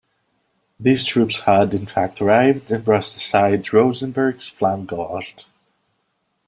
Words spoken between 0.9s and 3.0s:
troops had, in fact, arrived and